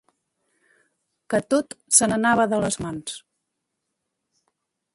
[1.33, 3.15] Que tot se n’anava de les mans.